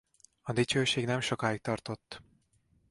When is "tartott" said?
1.61-2.21